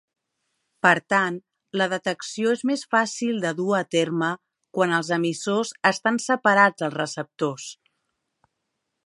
[0.85, 1.35] Per tant,
[1.81, 4.31] la detecció és més fàcil de dur a terme
[4.79, 7.71] quan els emissors estan separats del receptors.